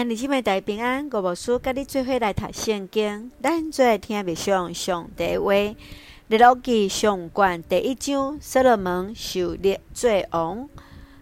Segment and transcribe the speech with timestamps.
[0.00, 5.52] 兄弟姊妹大平安，我无输甲你做伙来读圣经，咱做来听默想上帝话。
[6.28, 10.66] 列王记上卷第一章，所罗门受列罪王。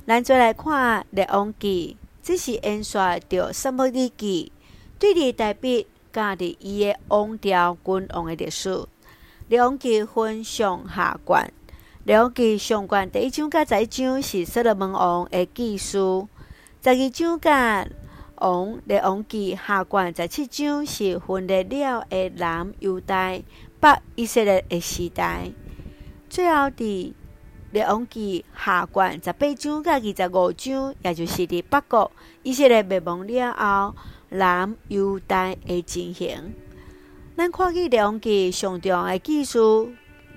[0.06, 2.96] 咱做来看列王记，这是延续
[3.28, 4.52] 着撒母耳记，
[4.96, 8.86] 对立代笔加伫伊个王朝君王的历史。
[9.48, 11.52] 列王记分上下卷，
[12.04, 15.98] 列王记上卷第一章甲十一章是所罗门王的记事，
[16.80, 17.84] 十二章甲
[18.40, 23.38] 王列王纪下卷十七章是分裂了的南犹大、
[23.80, 25.50] 北以色列的时代。
[26.28, 27.12] 最后伫
[27.72, 32.12] 列王纪下卷十八章甲二十五章，也就是伫北国
[32.42, 33.94] 以色列灭亡了后，
[34.28, 36.54] 南犹大的情形。
[37.36, 39.58] 咱看见列王纪上重要的记事，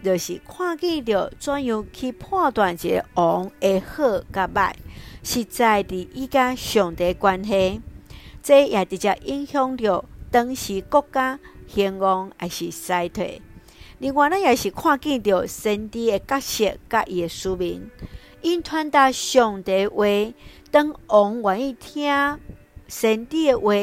[0.04, 4.74] 就是看见着怎样去判断一个王的好甲歹，
[5.24, 7.82] 实在伫伊甲上帝关系。
[8.44, 13.42] 这也直接影响着当时国家兴旺还是衰退。
[14.00, 17.90] 另外，咱也是看见着先帝的角色甲伊的使命，
[18.42, 20.06] 因传达上帝话，
[20.72, 22.40] 当王愿意听
[22.88, 23.74] 先帝的话，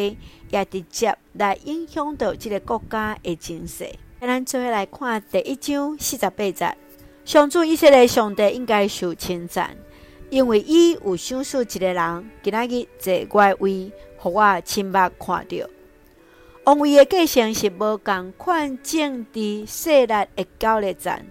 [0.50, 3.88] 也直接来影响到这个国家的情势。
[4.20, 6.76] 咱做伙来看第一章四十八节，
[7.24, 9.76] 上主以色列上帝应该受称赞，
[10.30, 13.92] 因为伊有赏赐一个人，今仔日坐我位。
[14.20, 15.68] 互我亲目看到，
[16.64, 21.24] 王位的继承是无共款政治势力的交易战。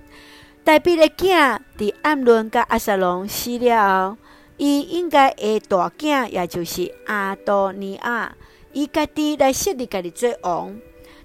[0.64, 4.18] 代表的囝伫暗伦甲阿撒龙死了后，
[4.56, 8.34] 伊应该的大囝，也就是阿多尼亚，
[8.72, 10.74] 伊家己来设立家己做王。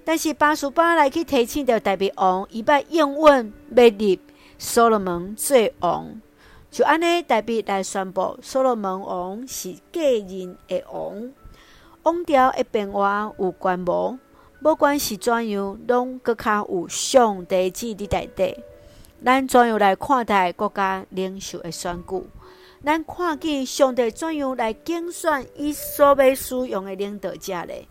[0.03, 4.19] 但是巴书巴来去提醒着代表王，伊要应允要立
[4.57, 6.21] 所罗门做王。
[6.73, 11.31] 就安尼，代表来宣布所罗门王是个人的王。
[12.01, 14.17] 王朝的变化有关无？
[14.59, 18.63] 不管是怎样，拢阁较有上帝旨伫内底。
[19.23, 22.23] 咱怎样来看待国家领袖的选举？
[22.83, 27.87] 咱看见上帝怎样来竞选伊所要使用的领导者呢？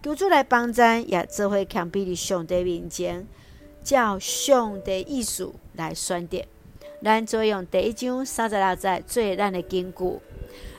[0.00, 3.26] 求主来帮咱，也做会强逼伫上帝面前，
[3.82, 6.44] 照上帝意思来选择。
[7.04, 10.18] 咱做用第一章三十六节做咱的根据。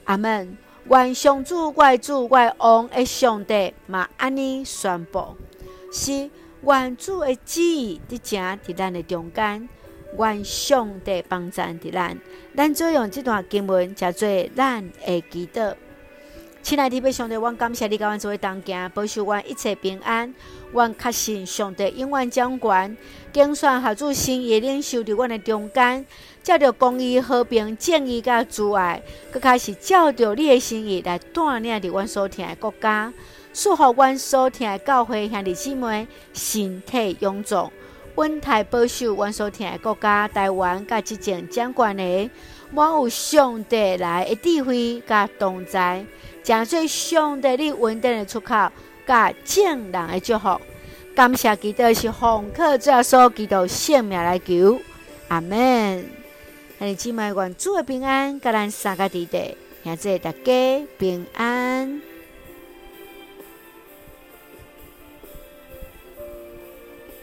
[0.05, 0.57] 阿门。
[0.89, 5.37] 愿上主、怪主、怪王的上帝嘛，安尼宣布，
[5.93, 6.29] 是
[6.61, 9.69] 愿主的旨意伫正伫咱的中间，
[10.19, 12.17] 愿上帝帮咱伫咱，
[12.53, 15.73] 咱就用这段经文叫做咱的祈祷。
[16.63, 20.33] 亲爱的弟兄姊妹，我感谢你甲阮做伙同行，保守阮一切平安。
[20.71, 22.97] 阮确信上帝永远掌权，
[23.33, 26.05] 竞选合主心意领袖伫阮的中间，
[26.41, 33.11] 照着公义、和平、正义甲慈爱，阁开始照着你的心意来带领伫阮所听的国家，
[33.51, 37.69] 祝福阮所听的教会兄弟姊妹身体臃肿，
[38.15, 42.29] 稳态保守阮所听的国家台湾甲执政掌权的，
[42.71, 46.05] 满有上帝来的智慧甲同在。
[46.43, 48.69] 诚做上帝你稳定的出口，
[49.07, 50.59] 甲正人的祝福。
[51.15, 54.79] 感谢基督是奉靠主耶稣基督圣名来求，
[55.29, 56.05] 阿门。
[56.79, 62.01] 兄弟姊妹，愿主的平安，甲咱三个弟弟，现在大家平安。